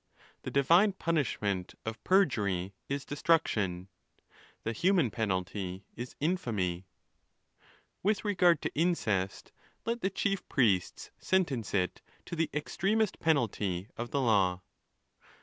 The 0.41 0.49
divine 0.49 0.93
punish 0.93 1.39
ment 1.43 1.75
of 1.85 2.03
perjury 2.03 2.73
is 2.89 3.05
destruction,—the 3.05 4.71
human 4.73 5.11
penalty 5.11 5.85
is 5.95 6.15
infamy, 6.19 6.87
438 8.01 8.03
ON 8.03 8.03
THE 8.03 8.07
LAWS. 8.07 8.09
With 8.09 8.25
regard 8.25 8.61
to 8.63 8.73
incest, 8.73 9.51
let 9.85 10.01
the 10.01 10.09
chief 10.09 10.49
priests 10.49 11.11
sentence 11.19 11.75
it 11.75 12.01
to 12.25 12.35
the 12.35 12.49
extremest 12.51 13.19
penalty 13.19 13.89
of 13.95 14.09
the 14.09 14.21
law. 14.21 14.61